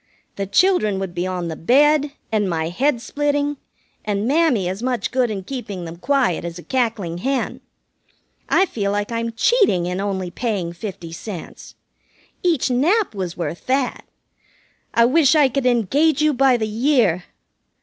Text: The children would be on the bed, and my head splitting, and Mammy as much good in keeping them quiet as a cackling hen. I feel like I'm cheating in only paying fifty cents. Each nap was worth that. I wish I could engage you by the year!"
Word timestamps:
The 0.35 0.47
children 0.47 0.97
would 0.97 1.13
be 1.13 1.27
on 1.27 1.47
the 1.47 1.55
bed, 1.55 2.13
and 2.31 2.49
my 2.49 2.69
head 2.69 3.01
splitting, 3.03 3.57
and 4.03 4.27
Mammy 4.27 4.67
as 4.67 4.81
much 4.81 5.11
good 5.11 5.29
in 5.29 5.43
keeping 5.43 5.85
them 5.85 5.97
quiet 5.97 6.43
as 6.43 6.57
a 6.57 6.63
cackling 6.63 7.19
hen. 7.19 7.61
I 8.49 8.65
feel 8.65 8.91
like 8.91 9.11
I'm 9.11 9.31
cheating 9.31 9.85
in 9.85 10.01
only 10.01 10.31
paying 10.31 10.73
fifty 10.73 11.11
cents. 11.11 11.75
Each 12.41 12.71
nap 12.71 13.13
was 13.13 13.37
worth 13.37 13.67
that. 13.67 14.05
I 14.91 15.05
wish 15.05 15.35
I 15.35 15.47
could 15.47 15.67
engage 15.67 16.19
you 16.19 16.33
by 16.33 16.57
the 16.57 16.67
year!" 16.67 17.25